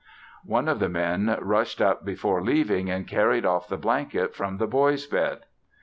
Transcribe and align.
One 0.47 0.67
of 0.67 0.79
the 0.79 0.89
men 0.89 1.37
rushed 1.43 1.79
up 1.79 2.03
before 2.03 2.41
leaving 2.41 2.89
and 2.89 3.07
carried 3.07 3.45
off 3.45 3.67
the 3.67 3.77
blanket 3.77 4.33
from 4.33 4.57
the 4.57 4.65
boys' 4.65 5.05
bed. 5.05 5.41